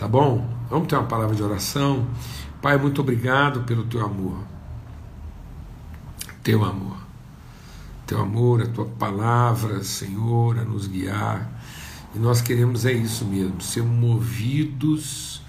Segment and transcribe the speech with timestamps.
[0.00, 0.48] Tá bom?
[0.70, 2.06] Vamos ter uma palavra de oração.
[2.62, 4.38] Pai, muito obrigado pelo teu amor.
[6.42, 6.96] Teu amor.
[8.06, 11.52] Teu amor, a tua palavra, Senhor, a nos guiar.
[12.14, 15.42] E nós queremos é isso mesmo, ser movidos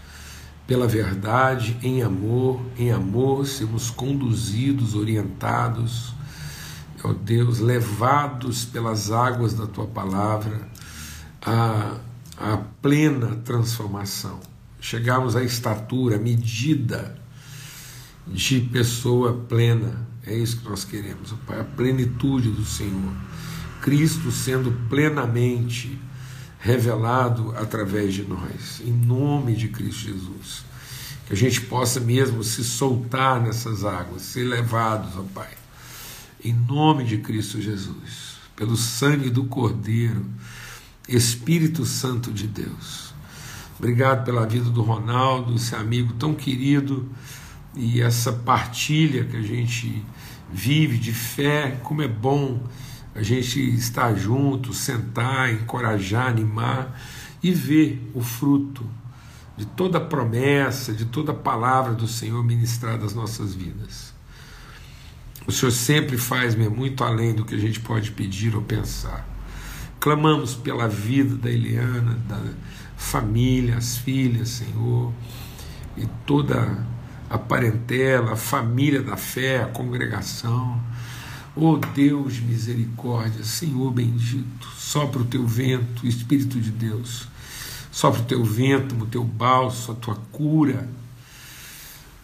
[0.67, 6.13] pela verdade em amor, em amor, sermos conduzidos, orientados,
[7.01, 10.67] ó Deus, levados pelas águas da tua palavra
[11.41, 11.95] a,
[12.41, 14.39] a plena transformação.
[14.79, 17.15] Chegarmos à estatura, à medida
[18.27, 20.07] de pessoa plena.
[20.25, 23.13] É isso que nós queremos, Pai, a plenitude do Senhor.
[23.81, 25.99] Cristo sendo plenamente
[26.59, 30.63] revelado através de nós, em nome de Cristo Jesus.
[31.27, 35.49] Que a gente possa mesmo se soltar nessas águas, ser levados, ó Pai,
[36.43, 40.25] em nome de Cristo Jesus, pelo sangue do Cordeiro,
[41.15, 43.13] Espírito Santo de Deus.
[43.77, 47.09] Obrigado pela vida do Ronaldo, esse amigo tão querido
[47.75, 50.03] e essa partilha que a gente
[50.51, 52.61] vive de fé, como é bom
[53.15, 56.99] a gente estar junto, sentar, encorajar, animar
[57.41, 58.85] e ver o fruto
[59.57, 64.13] de toda promessa, de toda palavra do Senhor ministrada às nossas vidas.
[65.45, 69.30] O Senhor sempre faz -me muito além do que a gente pode pedir ou pensar.
[70.01, 72.41] Clamamos pela vida da Eliana, da
[72.97, 75.13] família, as filhas, Senhor,
[75.95, 76.87] e toda
[77.29, 80.81] a parentela, a família da fé, a congregação.
[81.55, 87.27] Oh Deus de misericórdia, Senhor bendito, sopra o teu vento, Espírito de Deus,
[87.91, 90.89] sopra o teu vento, o teu balso, a tua cura.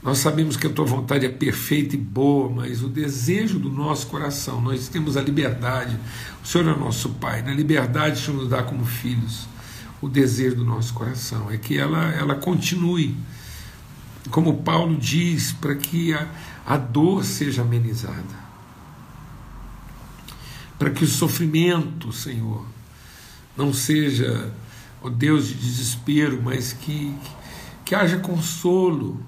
[0.07, 4.07] Nós sabemos que a tua vontade é perfeita e boa, mas o desejo do nosso
[4.07, 5.99] coração, nós temos a liberdade,
[6.41, 9.49] o Senhor é nosso Pai, na liberdade que nos dá como filhos,
[10.01, 13.17] o desejo do nosso coração é que ela, ela continue,
[14.31, 16.25] como Paulo diz, para que a,
[16.65, 18.47] a dor seja amenizada
[20.79, 22.65] para que o sofrimento, Senhor,
[23.57, 24.53] não seja,
[25.01, 27.13] ó Deus, de desespero, mas que,
[27.83, 29.19] que haja consolo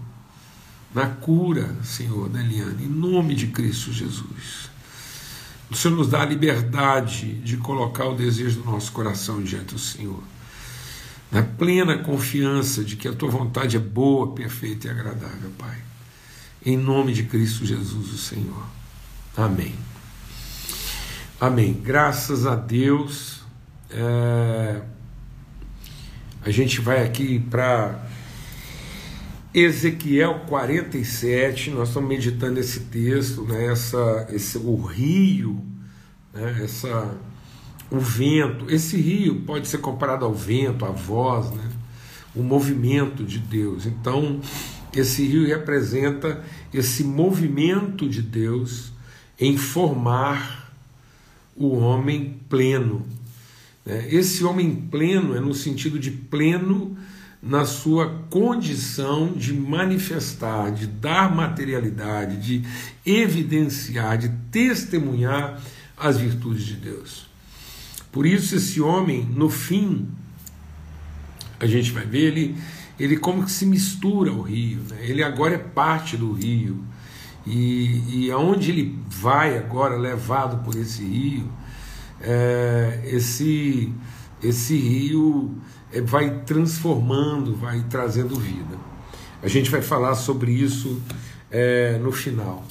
[0.94, 4.70] na cura, Senhor, da Eliane, em nome de Cristo Jesus.
[5.70, 9.80] O Senhor nos dá a liberdade de colocar o desejo do nosso coração diante do
[9.80, 10.24] Senhor,
[11.32, 15.78] na plena confiança de que a tua vontade é boa, perfeita e agradável, Pai.
[16.66, 18.66] Em nome de Cristo Jesus, o Senhor.
[19.38, 19.76] Amém.
[21.40, 21.74] Amém.
[21.74, 23.44] Graças a Deus.
[23.92, 24.82] É...
[26.44, 28.09] A gente vai aqui para
[29.54, 31.72] Ezequiel 47.
[31.72, 33.66] Nós estamos meditando esse texto, né?
[33.66, 35.66] Essa, esse, o rio,
[36.34, 36.62] né?
[36.64, 37.18] Essa,
[37.90, 38.70] o vento.
[38.70, 41.70] Esse rio pode ser comparado ao vento, à voz, né?
[42.36, 43.86] o movimento de Deus.
[43.88, 44.40] Então,
[44.94, 46.44] esse rio representa
[46.74, 48.92] esse movimento de Deus
[49.40, 50.72] em formar
[51.56, 53.06] o homem pleno.
[53.86, 54.08] Né?
[54.14, 56.89] Esse homem pleno é no sentido de pleno
[57.42, 62.64] na sua condição de manifestar, de dar materialidade, de
[63.06, 65.62] evidenciar, de testemunhar
[65.98, 67.30] as virtudes de Deus.
[68.12, 70.08] Por isso, esse homem, no fim,
[71.60, 72.58] a gente vai ver ele,
[73.00, 74.98] ele como que se mistura ao rio, né?
[75.02, 76.84] ele agora é parte do rio.
[77.46, 81.50] E, e aonde ele vai agora, levado por esse rio,
[82.22, 83.92] é, esse,
[84.44, 85.56] esse rio
[86.04, 88.78] vai transformando, vai trazendo vida.
[89.42, 91.02] A gente vai falar sobre isso
[91.50, 92.64] é, no final.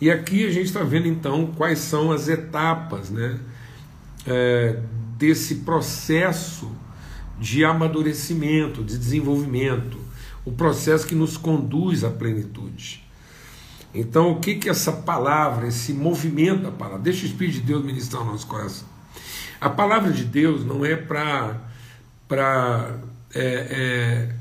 [0.00, 3.38] E aqui a gente está vendo então quais são as etapas né,
[4.26, 4.80] é,
[5.16, 6.70] desse processo
[7.38, 9.98] de amadurecimento, de desenvolvimento,
[10.44, 13.04] o processo que nos conduz à plenitude.
[13.94, 17.84] Então, o que que essa palavra, esse movimento da palavra, deixa o Espírito de Deus
[17.84, 18.88] ministrar o nosso coração.
[19.60, 21.60] A palavra de Deus não é para
[22.42, 24.34] é, é,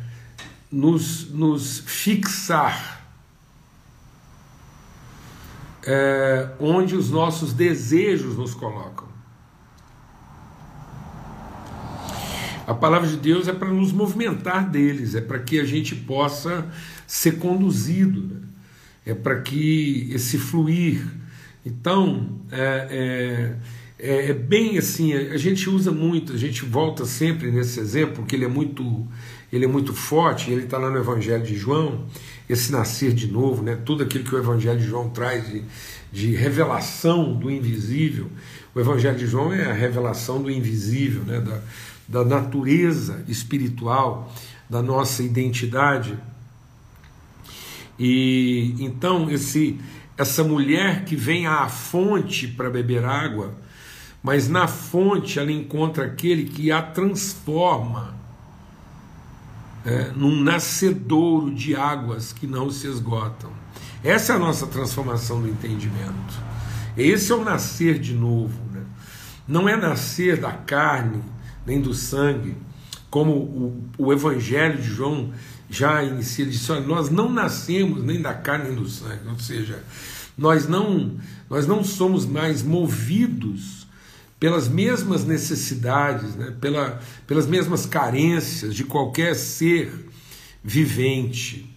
[0.72, 3.02] nos, nos fixar
[5.86, 9.08] é, onde os nossos desejos nos colocam.
[12.66, 16.66] A palavra de Deus é para nos movimentar deles, é para que a gente possa
[17.06, 18.22] ser conduzido.
[18.22, 18.54] Né?
[19.06, 21.06] é para que esse fluir.
[21.66, 23.56] Então, é, é,
[24.04, 28.36] é, é, bem assim, a gente usa muito, a gente volta sempre nesse exemplo, porque
[28.36, 29.08] ele é muito,
[29.52, 32.06] ele é muito forte, ele está lá no Evangelho de João,
[32.50, 35.64] esse nascer de novo, né, tudo aquilo que o Evangelho de João traz de,
[36.12, 38.30] de revelação do invisível.
[38.76, 41.62] O Evangelho de João é a revelação do invisível, né, da,
[42.06, 44.34] da natureza espiritual,
[44.70, 46.20] da nossa identidade.
[47.98, 49.80] E então esse
[50.18, 53.56] essa mulher que vem à fonte para beber água,
[54.24, 58.16] mas na fonte ela encontra aquele que a transforma
[59.86, 63.52] é, num nascedouro de águas que não se esgotam.
[64.02, 66.42] Essa é a nossa transformação do entendimento.
[66.96, 68.58] Esse é o nascer de novo.
[68.72, 68.82] Né?
[69.46, 71.22] Não é nascer da carne
[71.66, 72.56] nem do sangue,
[73.10, 75.34] como o, o Evangelho de João
[75.70, 79.82] já inicia, ele nós não nascemos nem da carne nem do sangue, ou seja,
[80.38, 81.16] nós não,
[81.50, 83.83] nós não somos mais movidos
[84.44, 90.10] pelas mesmas necessidades, né, pela, pelas mesmas carências de qualquer ser
[90.62, 91.74] vivente.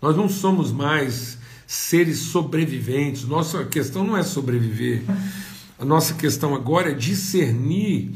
[0.00, 1.36] Nós não somos mais
[1.66, 3.24] seres sobreviventes.
[3.24, 5.02] Nossa questão não é sobreviver.
[5.78, 8.14] A nossa questão agora é discernir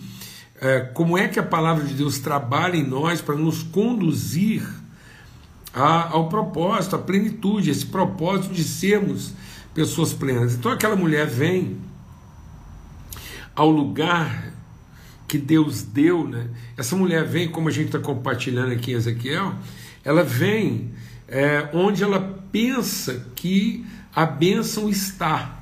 [0.58, 4.66] é, como é que a palavra de Deus trabalha em nós para nos conduzir
[5.74, 9.34] a, ao propósito, à plenitude, esse propósito de sermos
[9.74, 10.54] pessoas plenas.
[10.54, 11.89] Então aquela mulher vem
[13.60, 14.54] ao lugar
[15.28, 16.48] que Deus deu, né?
[16.78, 19.54] Essa mulher vem, como a gente está compartilhando aqui em Ezequiel,
[20.02, 20.94] ela vem
[21.28, 23.84] é, onde ela pensa que
[24.16, 25.58] a bênção está.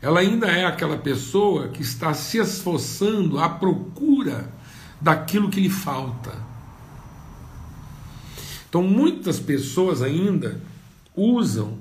[0.00, 4.48] Ela ainda é aquela pessoa que está se esforçando à procura
[5.00, 6.32] daquilo que lhe falta.
[8.68, 10.60] Então, muitas pessoas ainda
[11.16, 11.76] usam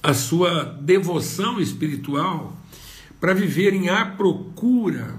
[0.00, 2.57] a sua devoção espiritual
[3.20, 5.14] para viverem à procura.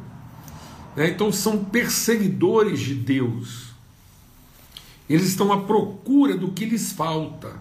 [0.96, 1.10] Né?
[1.10, 3.70] Então, são perseguidores de Deus.
[5.10, 7.54] Eles estão à procura do que lhes falta.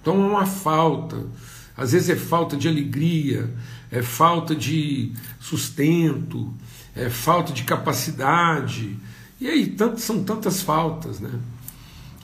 [0.00, 1.26] Então, há uma falta.
[1.76, 3.54] Às vezes é falta de alegria,
[3.90, 6.52] é falta de sustento,
[6.94, 8.98] é falta de capacidade,
[9.40, 11.30] e aí tanto, são tantas faltas, né?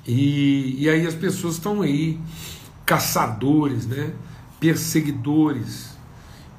[0.06, 2.18] E, e aí as pessoas estão aí,
[2.84, 4.12] caçadores, né?
[4.58, 5.93] perseguidores.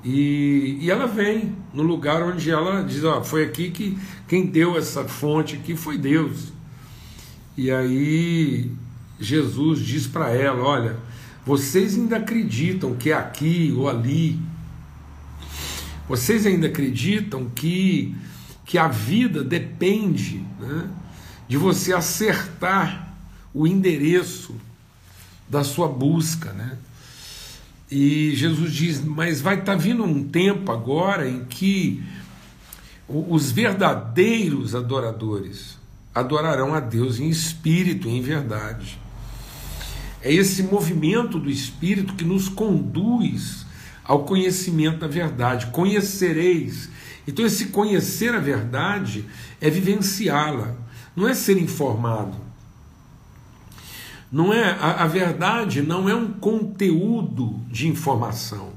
[0.05, 3.97] E, e ela vem no lugar onde ela diz: ó, foi aqui que
[4.27, 6.53] quem deu essa fonte aqui foi Deus.
[7.57, 8.71] E aí
[9.19, 10.97] Jesus diz para ela: olha,
[11.43, 14.39] vocês ainda acreditam que é aqui ou ali.
[16.07, 18.15] Vocês ainda acreditam que
[18.65, 20.89] que a vida depende né,
[21.47, 23.15] de você acertar
[23.53, 24.55] o endereço
[25.47, 26.51] da sua busca.
[26.51, 26.77] Né?
[27.89, 32.03] E Jesus diz: Mas vai estar tá vindo um tempo agora em que
[33.07, 35.77] os verdadeiros adoradores
[36.13, 38.99] adorarão a Deus em espírito e em verdade.
[40.21, 43.65] É esse movimento do espírito que nos conduz
[44.03, 45.67] ao conhecimento da verdade.
[45.67, 46.89] Conhecereis
[47.27, 49.25] então, esse conhecer a verdade
[49.59, 50.75] é vivenciá-la,
[51.15, 52.35] não é ser informado.
[54.31, 58.73] Não é a, a, verdade não é um conteúdo de informação.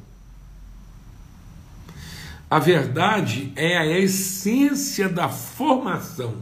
[2.50, 6.34] A verdade é a essência da formação.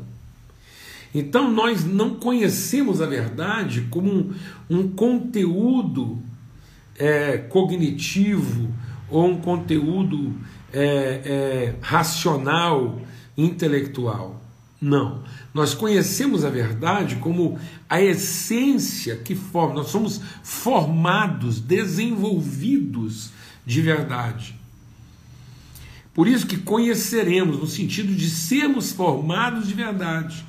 [1.14, 4.35] Então nós não conhecemos a verdade como um,
[4.69, 6.23] um conteúdo
[6.99, 8.69] é, cognitivo
[9.09, 10.35] ou um conteúdo
[10.73, 10.82] é,
[11.25, 13.00] é, racional,
[13.37, 14.45] intelectual.
[14.81, 15.23] Não.
[15.55, 19.75] Nós conhecemos a verdade como a essência que forma.
[19.75, 23.30] Nós somos formados, desenvolvidos
[23.64, 24.54] de verdade.
[26.12, 30.45] Por isso que conheceremos, no sentido de sermos formados de verdade,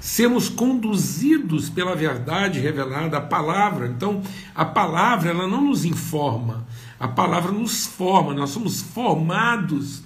[0.00, 3.88] sermos conduzidos pela verdade revelada, a palavra.
[3.88, 4.22] Então,
[4.54, 6.66] a palavra ela não nos informa,
[6.98, 10.02] a palavra nos forma, nós somos formados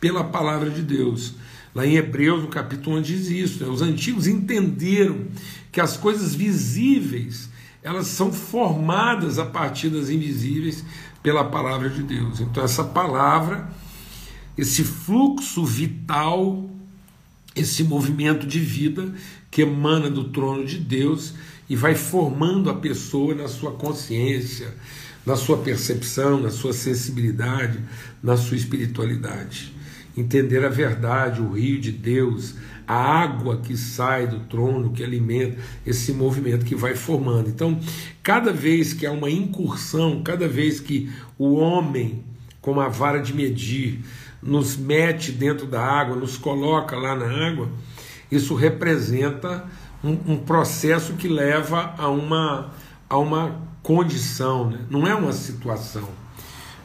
[0.00, 1.34] pela palavra de Deus.
[1.74, 3.64] Lá em Hebreus, no capítulo 1, diz isso.
[3.64, 3.68] Né?
[3.68, 5.26] Os antigos entenderam
[5.72, 7.48] que as coisas visíveis
[7.82, 10.82] elas são formadas a partir das invisíveis
[11.22, 12.40] pela palavra de Deus.
[12.40, 13.68] Então, essa palavra,
[14.56, 16.70] esse fluxo vital,
[17.54, 19.14] esse movimento de vida
[19.50, 21.34] que emana do trono de Deus
[21.68, 24.74] e vai formando a pessoa na sua consciência,
[25.26, 27.80] na sua percepção, na sua sensibilidade,
[28.22, 29.73] na sua espiritualidade.
[30.16, 32.54] Entender a verdade, o rio de Deus,
[32.86, 37.48] a água que sai do trono, que alimenta esse movimento que vai formando.
[37.48, 37.78] Então,
[38.22, 42.22] cada vez que há uma incursão, cada vez que o homem,
[42.60, 44.00] com a vara de medir,
[44.42, 47.68] nos mete dentro da água, nos coloca lá na água,
[48.30, 49.64] isso representa
[50.02, 52.70] um, um processo que leva a uma,
[53.08, 54.80] a uma condição, né?
[54.90, 56.08] não é uma situação.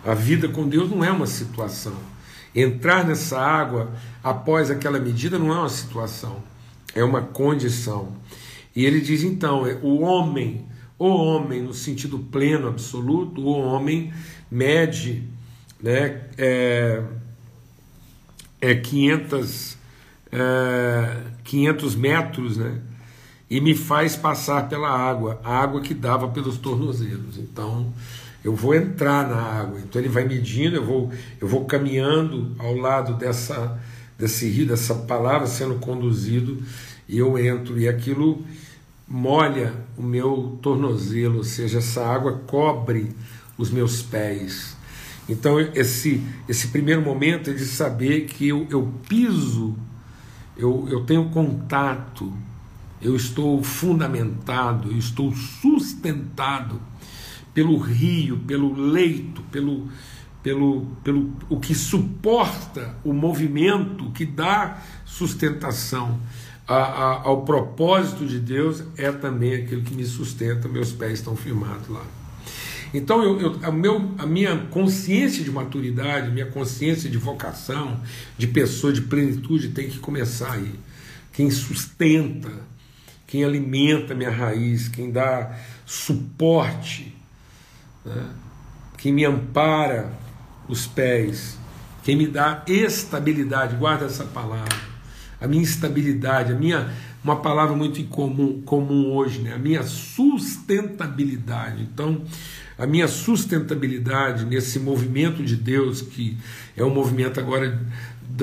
[0.05, 1.95] A vida com Deus não é uma situação.
[2.55, 3.91] Entrar nessa água
[4.23, 6.41] após aquela medida não é uma situação,
[6.95, 8.13] é uma condição.
[8.75, 10.65] E ele diz então: é, o homem,
[10.97, 14.11] o homem no sentido pleno, absoluto, o homem
[14.49, 15.23] mede
[15.81, 17.03] né, é,
[18.59, 19.77] é 500,
[20.31, 22.81] é, 500 metros, né?
[23.49, 27.37] E me faz passar pela água, a água que dava pelos tornozelos.
[27.37, 27.91] Então,
[28.43, 29.79] eu vou entrar na água.
[29.79, 33.79] Então, ele vai medindo, eu vou, eu vou caminhando ao lado dessa,
[34.17, 36.61] desse rio, dessa palavra sendo conduzido,
[37.07, 37.77] e eu entro.
[37.79, 38.43] E aquilo
[39.07, 43.11] molha o meu tornozelo, ou seja, essa água cobre
[43.57, 44.77] os meus pés.
[45.27, 49.75] Então, esse, esse primeiro momento é de saber que eu, eu piso,
[50.57, 52.33] eu, eu tenho contato,
[53.01, 56.88] eu estou fundamentado, eu estou sustentado
[57.59, 59.89] pelo rio, pelo leito, pelo,
[60.41, 66.17] pelo, pelo o que suporta o movimento, que dá sustentação
[66.65, 71.35] a, a, ao propósito de Deus, é também aquilo que me sustenta, meus pés estão
[71.35, 72.05] firmados lá.
[72.93, 77.99] Então, eu, eu, a, meu, a minha consciência de maturidade, minha consciência de vocação,
[78.37, 80.75] de pessoa, de plenitude, tem que começar aí.
[81.33, 82.53] Quem sustenta,
[83.27, 87.18] quem alimenta minha raiz, quem dá suporte,
[88.09, 88.25] né?
[88.97, 90.11] quem me ampara
[90.67, 91.57] os pés,
[92.03, 94.77] quem me dá estabilidade, guarda essa palavra,
[95.39, 96.91] a minha estabilidade, a minha
[97.23, 99.53] uma palavra muito incomum comum hoje, né?
[99.53, 101.83] a minha sustentabilidade.
[101.83, 102.23] Então,
[102.77, 106.37] a minha sustentabilidade nesse movimento de Deus, que
[106.77, 107.77] é um movimento agora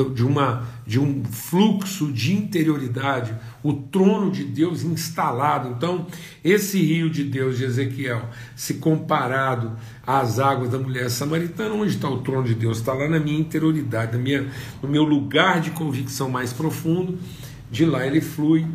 [0.05, 5.69] de, uma, de um fluxo de interioridade, o trono de Deus instalado.
[5.69, 6.07] Então,
[6.45, 9.73] esse rio de Deus de Ezequiel, se comparado
[10.07, 12.79] às águas da mulher samaritana, onde está o trono de Deus?
[12.79, 14.47] Está lá na minha interioridade, na minha,
[14.83, 17.19] no meu lugar de convicção mais profundo.
[17.71, 18.67] De lá ele flui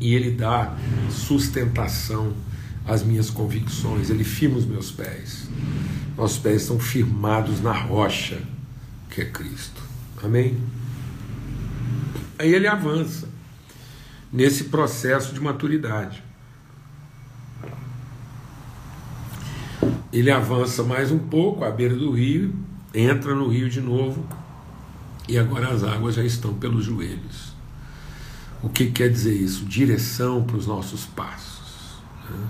[0.00, 0.76] e ele dá
[1.10, 2.34] sustentação
[2.86, 5.48] as minhas convicções, ele firma os meus pés.
[6.16, 8.40] Nossos pés estão firmados na rocha
[9.16, 9.80] que é Cristo.
[10.22, 10.62] Amém?
[12.38, 13.26] Aí ele avança
[14.30, 16.22] nesse processo de maturidade.
[20.12, 22.54] Ele avança mais um pouco à beira do rio,
[22.94, 24.26] entra no rio de novo
[25.26, 27.54] e agora as águas já estão pelos joelhos.
[28.62, 29.64] O que quer dizer isso?
[29.64, 32.02] Direção para os nossos passos.
[32.28, 32.48] Né?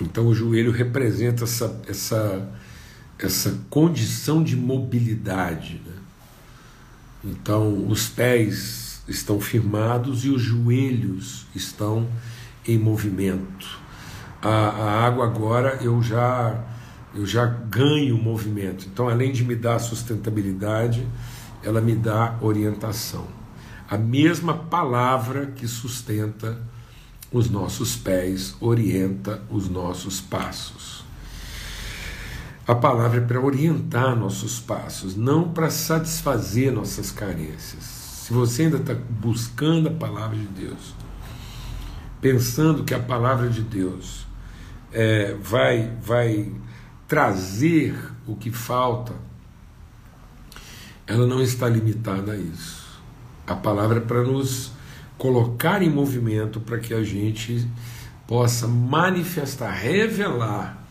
[0.00, 2.48] Então o joelho representa essa, essa,
[3.18, 5.80] essa condição de mobilidade.
[5.86, 5.92] Né?
[7.24, 12.08] Então os pés estão firmados e os joelhos estão
[12.66, 13.78] em movimento.
[14.42, 16.64] A, a água agora eu já
[17.14, 18.86] eu já ganho movimento.
[18.92, 21.08] Então, além de me dar sustentabilidade,
[21.62, 23.26] ela me dá orientação.
[23.88, 26.60] A mesma palavra que sustenta
[27.32, 31.05] os nossos pés, orienta os nossos passos.
[32.66, 37.84] A palavra é para orientar nossos passos, não para satisfazer nossas carências.
[37.84, 40.92] Se você ainda está buscando a palavra de Deus,
[42.20, 44.26] pensando que a palavra de Deus
[44.92, 46.52] é, vai, vai
[47.06, 47.96] trazer
[48.26, 49.12] o que falta,
[51.06, 53.00] ela não está limitada a isso.
[53.46, 54.72] A palavra é para nos
[55.16, 57.64] colocar em movimento para que a gente
[58.26, 60.84] possa manifestar, revelar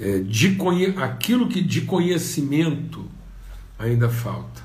[0.00, 0.56] é, de
[0.98, 3.04] aquilo que de conhecimento
[3.78, 4.62] ainda falta.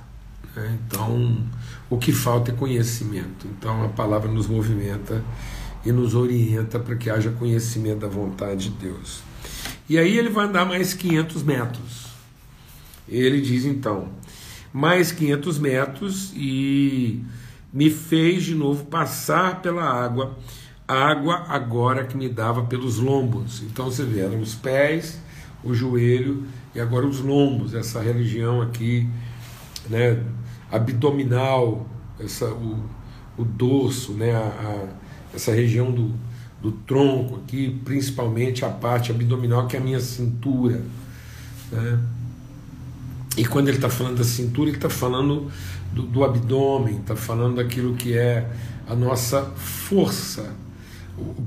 [0.55, 0.77] Né?
[0.85, 1.43] Então,
[1.89, 3.47] o que falta é conhecimento.
[3.47, 5.23] Então, a palavra nos movimenta
[5.85, 9.23] e nos orienta para que haja conhecimento da vontade de Deus.
[9.89, 12.05] E aí ele vai andar mais 500 metros.
[13.07, 14.09] Ele diz então,
[14.71, 17.21] mais 500 metros e
[17.73, 20.37] me fez de novo passar pela água,
[20.91, 23.61] água agora que me dava pelos lombos.
[23.63, 25.19] Então você vê, eram os pés,
[25.63, 29.07] o joelho e agora os lombos, essa religião aqui,
[29.89, 30.23] né,
[30.71, 31.85] abdominal,
[32.19, 32.83] essa, o,
[33.37, 34.87] o dorso, né, a, a,
[35.35, 36.13] essa região do,
[36.61, 40.83] do tronco aqui, principalmente a parte abdominal, que é a minha cintura.
[41.71, 41.99] Né?
[43.37, 45.49] E quando ele está falando da cintura, ele está falando
[45.93, 48.49] do, do abdômen, está falando daquilo que é
[48.87, 50.53] a nossa força.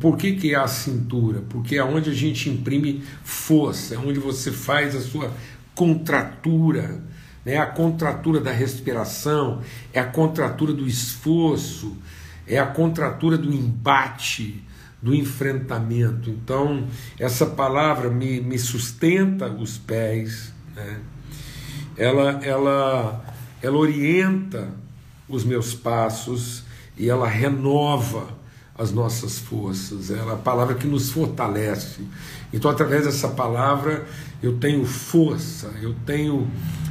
[0.01, 1.43] Por que, que é a cintura?
[1.49, 5.33] Porque é onde a gente imprime força, é onde você faz a sua
[5.75, 7.03] contratura,
[7.45, 7.59] né?
[7.59, 9.61] a contratura da respiração,
[9.93, 11.97] é a contratura do esforço,
[12.47, 14.63] é a contratura do embate,
[15.03, 16.31] do enfrentamento.
[16.31, 16.87] Então,
[17.19, 21.01] essa palavra me, me sustenta os pés, né?
[21.97, 23.25] ela, ela,
[23.63, 24.71] ela orienta
[25.29, 26.65] os meus passos
[26.97, 28.44] e ela renova
[28.77, 30.11] as nossas forças.
[30.11, 32.03] Ela é a palavra que nos fortalece.
[32.53, 34.07] Então, através dessa palavra,
[34.43, 36.49] eu tenho força, eu tenho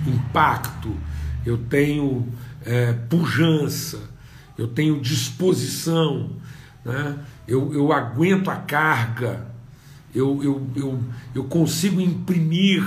[0.08, 0.96] impacto,
[1.46, 2.28] eu tenho
[2.66, 4.00] é, pujança,
[4.58, 6.32] eu tenho disposição,
[6.86, 7.18] né?
[7.48, 9.48] eu, eu aguento a carga,
[10.14, 11.00] eu, eu, eu,
[11.34, 12.84] eu consigo imprimir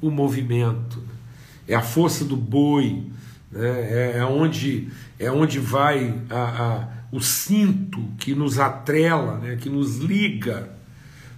[0.00, 1.02] o movimento.
[1.66, 3.06] É a força do boi,
[3.50, 3.68] né?
[3.68, 4.88] é, é, onde,
[5.18, 9.56] é onde vai a, a, o cinto que nos atrela, né?
[9.56, 10.70] que nos liga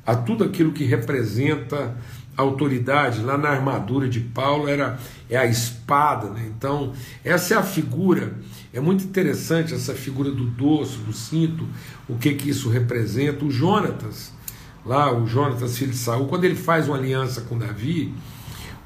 [0.06, 1.96] a tudo aquilo que representa
[2.37, 3.20] autoridade.
[3.20, 4.98] Lá na armadura de Paulo era
[5.28, 6.50] é a espada, né?
[6.56, 6.92] então
[7.25, 8.34] essa é a figura.
[8.72, 11.66] É muito interessante essa figura do dorso, do cinto,
[12.08, 13.44] o que que isso representa.
[13.44, 14.32] O Jonatas,
[14.84, 18.14] lá o Jonatas filho de Saul, quando ele faz uma aliança com Davi,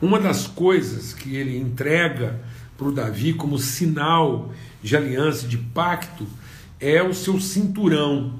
[0.01, 2.41] uma das coisas que ele entrega
[2.77, 6.27] para o Davi como sinal de aliança, de pacto,
[6.83, 8.39] é o seu cinturão.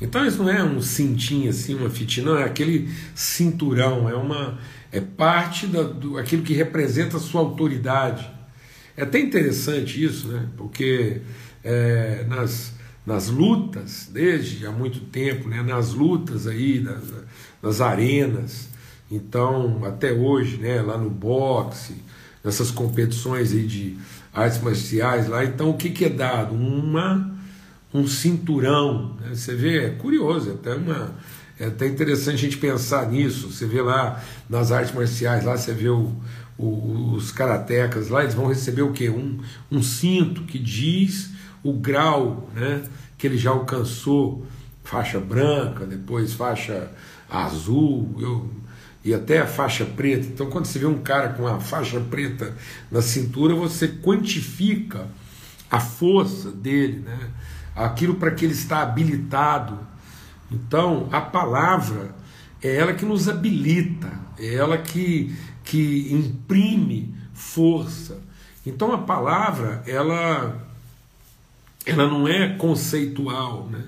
[0.00, 4.58] Então isso não é um cintinho assim, uma fitinha, não, é aquele cinturão, é uma
[4.90, 8.28] é parte da, do aquilo que representa a sua autoridade.
[8.96, 10.48] É até interessante isso, né?
[10.56, 11.20] Porque
[11.62, 12.72] é, nas,
[13.04, 15.62] nas lutas, desde há muito tempo, né?
[15.62, 17.04] nas lutas aí, das,
[17.62, 18.68] nas arenas,
[19.10, 21.94] então, até hoje, né, lá no boxe,
[22.44, 23.96] nessas competições aí de
[24.38, 26.54] artes marciais lá, então o que, que é dado?
[26.54, 27.30] Uma,
[27.92, 29.16] um cinturão.
[29.20, 29.34] Né?
[29.34, 31.14] Você vê, é curioso, é até, uma,
[31.58, 33.50] é até interessante a gente pensar nisso.
[33.50, 36.12] Você vê lá nas artes marciais, lá você vê o,
[36.56, 39.08] o, os karatecas lá, eles vão receber o quê?
[39.10, 39.40] Um,
[39.70, 41.30] um cinto que diz
[41.62, 42.82] o grau né,
[43.16, 44.46] que ele já alcançou,
[44.84, 46.90] faixa branca, depois faixa
[47.28, 48.14] azul.
[48.18, 48.50] Eu,
[49.04, 50.26] e até a faixa preta.
[50.26, 52.54] Então, quando você vê um cara com a faixa preta
[52.90, 55.06] na cintura, você quantifica
[55.70, 57.30] a força dele, né?
[57.74, 59.78] aquilo para que ele está habilitado.
[60.50, 62.14] Então, a palavra
[62.62, 68.20] é ela que nos habilita, é ela que, que imprime força.
[68.66, 70.66] Então, a palavra, ela,
[71.86, 73.84] ela não é conceitual, né?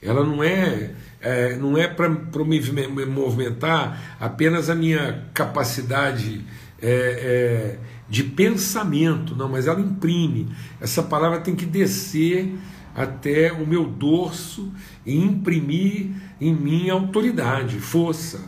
[0.00, 6.44] ela não é é, não é para me movimentar apenas a minha capacidade
[6.80, 10.54] é, é, de pensamento, não, mas ela imprime.
[10.78, 12.54] Essa palavra tem que descer
[12.94, 14.70] até o meu dorso
[15.04, 18.40] e imprimir em mim autoridade, força.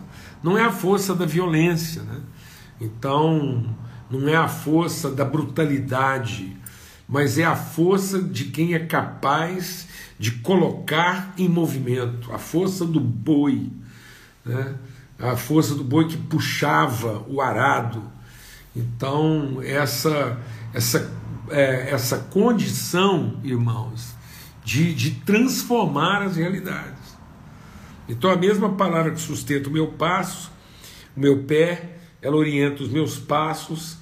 [0.43, 2.21] Não é a força da violência, né?
[2.79, 3.75] Então,
[4.11, 6.55] não é a força da brutalidade,
[7.09, 13.01] mas é a força de quem é capaz de colocar em movimento, a força do
[13.01, 13.71] boi,
[14.45, 14.75] né?
[15.19, 18.03] a força do boi que puxava o arado.
[18.75, 20.39] Então, essa,
[20.73, 21.11] essa,
[21.51, 24.15] é, essa condição, irmãos,
[24.65, 27.17] de, de transformar as realidades.
[28.09, 30.51] Então, a mesma palavra que sustenta o meu passo,
[31.17, 33.99] o meu pé, ela orienta os meus passos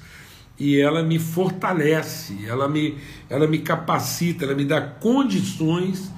[0.58, 2.96] e ela me fortalece, ela me,
[3.28, 6.10] ela me capacita, ela me dá condições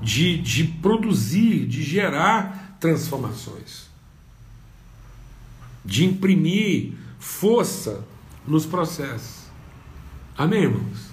[0.00, 3.88] de, de produzir, de gerar transformações,
[5.84, 8.04] de imprimir força
[8.46, 9.46] nos processos.
[10.36, 11.06] Amém, irmãos?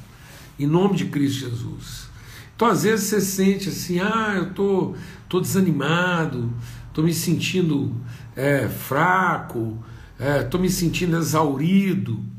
[0.60, 2.10] Em nome de Cristo Jesus.
[2.56, 4.96] Então, às vezes você sente assim: ah, eu tô,
[5.30, 6.54] tô desanimado,
[6.94, 7.96] tô me sentindo
[8.36, 9.84] é, fraco,
[10.20, 12.33] é, me sentindo exaurido.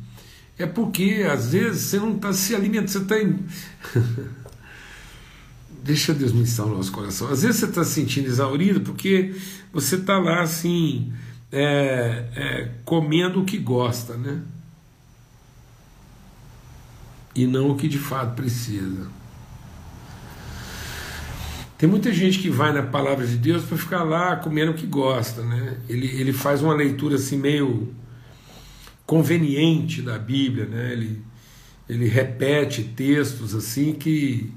[0.58, 3.44] É porque às vezes você não está se alimentando, você está em.
[5.82, 7.28] Deixa Deus ministrar o nosso coração.
[7.28, 9.34] Às vezes você está se sentindo exaurido porque
[9.72, 11.12] você está lá assim,
[11.52, 14.40] é, é, comendo o que gosta, né?
[17.34, 19.08] E não o que de fato precisa.
[21.76, 24.86] Tem muita gente que vai na palavra de Deus para ficar lá comendo o que
[24.86, 25.76] gosta, né?
[25.88, 27.92] Ele, ele faz uma leitura assim meio
[29.06, 30.92] conveniente da Bíblia, né?
[30.92, 31.22] Ele,
[31.88, 34.52] ele repete textos assim que,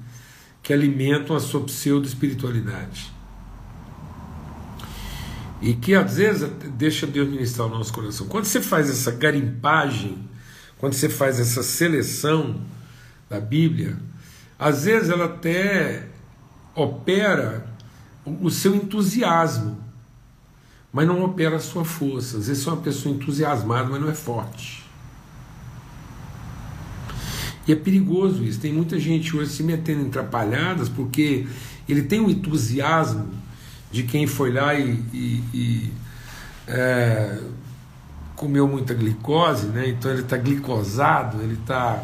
[0.64, 3.12] que alimentam a sua pseudo-espiritualidade.
[5.62, 8.28] E que às vezes deixa Deus ministrar o nosso coração.
[8.28, 10.18] Quando você faz essa garimpagem,
[10.78, 12.62] quando você faz essa seleção
[13.30, 13.98] da Bíblia,
[14.60, 16.08] às vezes ela até
[16.76, 17.68] opera
[18.24, 19.87] o seu entusiasmo
[20.92, 22.38] mas não opera a sua força.
[22.38, 24.86] Às vezes é uma pessoa entusiasmada, mas não é forte.
[27.68, 28.60] E é perigoso isso.
[28.60, 31.46] Tem muita gente hoje se metendo em atrapalhadas porque
[31.88, 33.28] ele tem o entusiasmo
[33.92, 35.94] de quem foi lá e, e, e,
[36.68, 37.40] é,
[38.36, 39.90] comeu muita glicose, né?
[39.90, 42.04] então ele está glicosado, ele está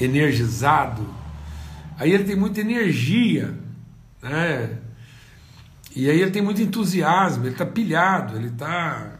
[0.00, 1.06] energizado,
[1.98, 3.54] aí ele tem muita energia,
[4.22, 4.78] né?
[5.94, 9.12] E aí ele tem muito entusiasmo, ele está pilhado, ele está.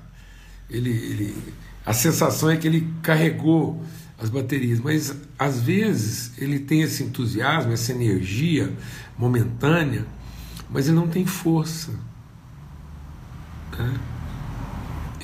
[0.69, 1.55] Ele, ele,
[1.87, 3.81] a sensação é que ele carregou
[4.19, 8.73] as baterias, mas às vezes ele tem esse entusiasmo, essa energia
[9.17, 10.05] momentânea,
[10.71, 11.93] mas ele não tem força.
[13.79, 13.95] Né?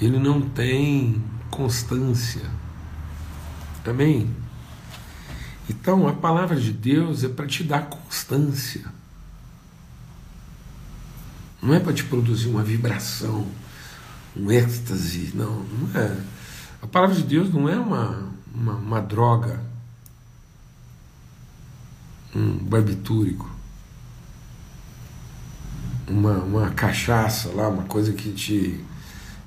[0.00, 2.42] Ele não tem constância.
[3.84, 4.30] Amém?
[5.68, 8.99] Então a palavra de Deus é para te dar constância.
[11.62, 13.46] Não é para te produzir uma vibração,
[14.37, 16.16] um êxtase, não, não é.
[16.81, 19.61] A palavra de Deus não é uma, uma, uma droga,
[22.35, 23.51] um barbitúrico,
[26.09, 28.81] uma, uma cachaça lá, uma coisa que te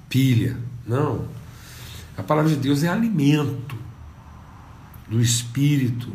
[0.08, 0.58] pilha.
[0.86, 1.28] Não.
[2.16, 3.76] A palavra de Deus é alimento
[5.08, 6.12] do espírito,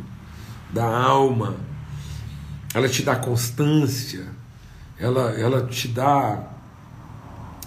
[0.72, 1.56] da alma.
[2.72, 4.26] Ela te dá constância,
[4.98, 6.48] ela, ela te dá.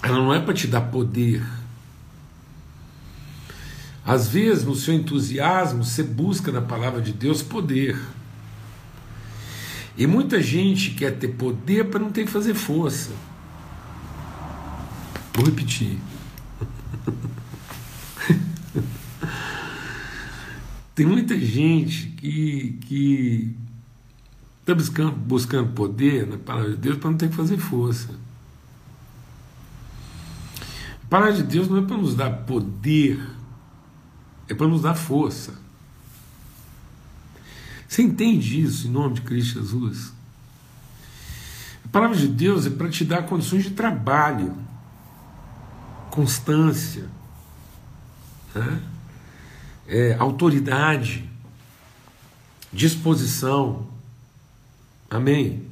[0.02, 1.42] Ela não é para te dar poder.
[4.04, 7.96] Às vezes, no seu entusiasmo, você busca na palavra de Deus poder.
[9.96, 13.12] E muita gente quer ter poder para não ter que fazer força.
[15.34, 15.98] Vou repetir.
[20.94, 23.56] Tem muita gente que, que
[24.62, 28.10] está buscando, buscando poder na palavra de Deus para não ter que fazer força.
[31.04, 33.20] A palavra de Deus não é para nos dar poder,
[34.48, 35.60] é para nos dar força.
[37.86, 40.12] Você entende isso em nome de Cristo Jesus?
[41.84, 44.56] A palavra de Deus é para te dar condições de trabalho,
[46.10, 47.06] constância,
[48.54, 48.80] né?
[49.86, 51.28] é, autoridade,
[52.72, 53.91] disposição.
[55.12, 55.62] Amém?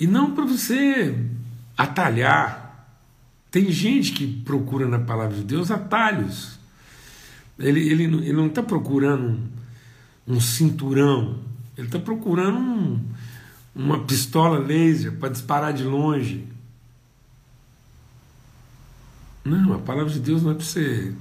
[0.00, 1.14] E não para você
[1.76, 2.88] atalhar.
[3.50, 6.58] Tem gente que procura na palavra de Deus atalhos.
[7.58, 9.38] Ele, ele, ele não está procurando
[10.26, 11.38] um, um, cinturão,
[11.76, 13.04] ele está procurando um,
[13.74, 16.46] uma pistola laser para disparar de longe.
[19.44, 21.14] Não, a palavra de Deus não é para você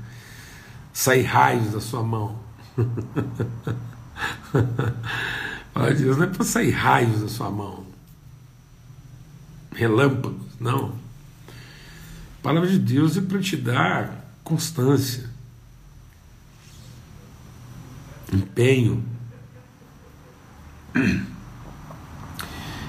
[0.93, 2.39] sair raios da sua mão.
[5.75, 7.85] palavra de Deus não é para sair raios da sua mão.
[9.73, 10.95] Relâmpagos, não.
[12.39, 15.29] A palavra de Deus é para te dar constância,
[18.31, 19.03] empenho.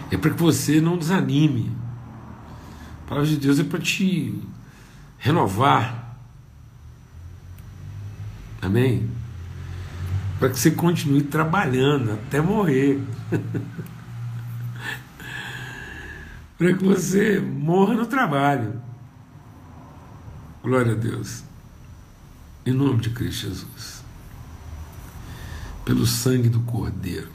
[0.08, 1.76] É para que você não desanime.
[3.04, 4.40] A palavra de Deus é para te
[5.18, 6.16] renovar.
[8.62, 9.10] Amém?
[10.38, 13.00] Para que você continue trabalhando até morrer.
[16.58, 18.80] Para que você morra no trabalho.
[20.62, 21.42] Glória a Deus.
[22.64, 24.02] Em nome de Cristo Jesus.
[25.84, 27.30] Pelo sangue do Cordeiro.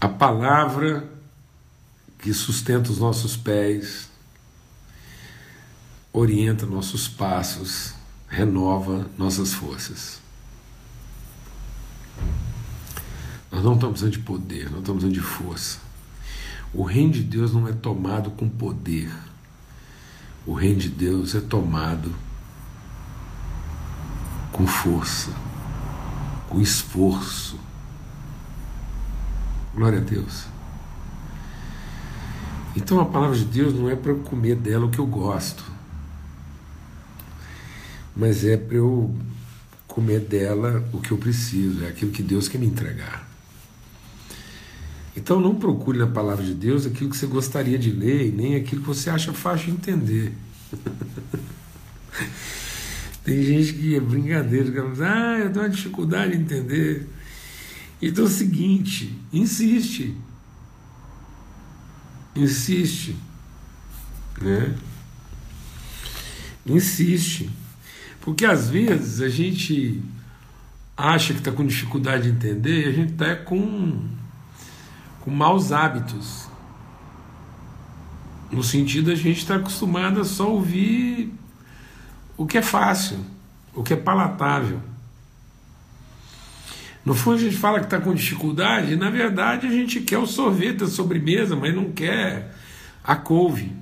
[0.00, 1.08] A palavra
[2.18, 4.08] que sustenta os nossos pés,
[6.12, 7.95] orienta nossos passos,
[8.28, 10.20] renova nossas forças.
[13.50, 15.78] Nós não estamos precisando de poder, nós estamos precisando de força.
[16.74, 19.10] O reino de Deus não é tomado com poder.
[20.44, 22.12] O reino de Deus é tomado
[24.52, 25.30] com força,
[26.48, 27.58] com esforço.
[29.74, 30.46] Glória a Deus.
[32.74, 35.75] Então a palavra de Deus não é para comer dela o que eu gosto
[38.16, 39.14] mas é para eu
[39.86, 43.26] comer dela o que eu preciso, é aquilo que Deus quer me entregar.
[45.16, 48.80] Então não procure na palavra de Deus aquilo que você gostaria de ler, nem aquilo
[48.82, 50.32] que você acha fácil de entender.
[53.24, 57.08] Tem gente que é brincadeira, que diz, ah, eu tenho uma dificuldade de entender.
[58.00, 60.14] Então é o seguinte, insiste.
[62.36, 63.16] Insiste.
[64.40, 64.76] Né?
[66.64, 67.50] Insiste.
[68.26, 70.02] Porque às vezes a gente
[70.96, 74.04] acha que está com dificuldade de entender e a gente está com,
[75.20, 76.48] com maus hábitos.
[78.50, 81.32] No sentido, a gente está acostumado a só ouvir
[82.36, 83.16] o que é fácil,
[83.72, 84.80] o que é palatável.
[87.04, 90.18] No fundo, a gente fala que está com dificuldade, e na verdade a gente quer
[90.18, 92.52] o sorvete, a sobremesa, mas não quer
[93.04, 93.72] a couve.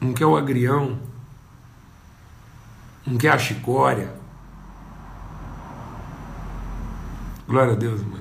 [0.00, 1.09] não quer o agrião,
[3.10, 4.14] não quer a chicória.
[7.46, 8.20] Glória a Deus, irmãos.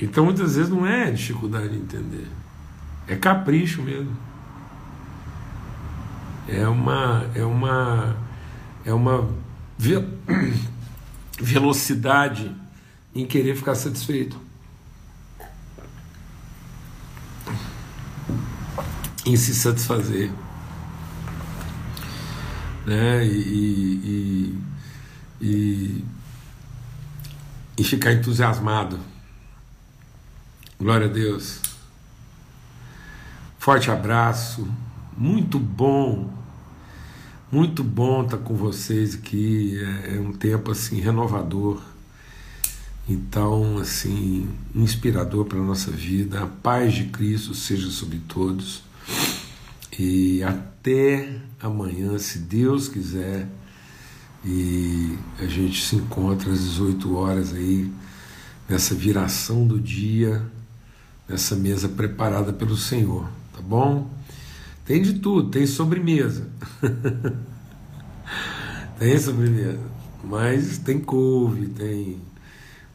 [0.00, 2.28] Então muitas vezes não é dificuldade de entender,
[3.08, 4.14] é capricho mesmo.
[6.46, 8.16] É uma é uma
[8.84, 9.26] é uma
[11.40, 12.54] velocidade
[13.14, 14.38] em querer ficar satisfeito.
[19.24, 20.30] Em se satisfazer.
[22.86, 23.26] Né?
[23.26, 24.58] E, e,
[25.40, 26.04] e,
[27.78, 28.98] e ficar entusiasmado.
[30.78, 31.60] Glória a Deus.
[33.58, 34.68] Forte abraço.
[35.16, 36.30] Muito bom.
[37.50, 39.78] Muito bom estar com vocês aqui.
[39.78, 41.80] É, é um tempo assim renovador.
[43.08, 46.42] Então, assim, inspirador para a nossa vida.
[46.42, 48.82] A paz de Cristo seja sobre todos.
[49.98, 53.48] E até amanhã, se Deus quiser.
[54.44, 57.90] E a gente se encontra às 18 horas aí,
[58.68, 60.44] nessa viração do dia,
[61.26, 64.10] nessa mesa preparada pelo Senhor, tá bom?
[64.84, 66.46] Tem de tudo, tem sobremesa.
[68.98, 69.80] tem sobremesa.
[70.22, 72.20] Mas tem couve, tem,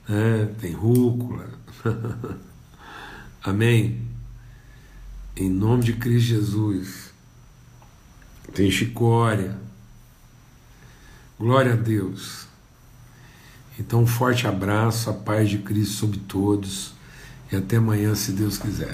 [0.08, 1.48] né, tem rúcula.
[3.44, 4.09] Amém?
[5.40, 7.14] Em nome de Cristo Jesus.
[8.54, 9.58] Tem chicória.
[11.40, 12.46] Glória a Deus.
[13.80, 16.92] Então, um forte abraço, a paz de Cristo sobre todos.
[17.50, 18.92] E até amanhã, se Deus quiser.